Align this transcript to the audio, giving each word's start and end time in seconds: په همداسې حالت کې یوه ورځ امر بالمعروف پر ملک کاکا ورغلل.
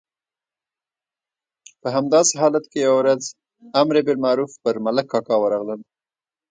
په 1.81 1.87
همداسې 1.95 2.33
حالت 2.41 2.65
کې 2.71 2.79
یوه 2.85 2.97
ورځ 3.01 3.21
امر 3.81 3.95
بالمعروف 4.05 4.51
پر 4.63 4.75
ملک 4.85 5.05
کاکا 5.13 5.35
ورغلل. 5.39 5.81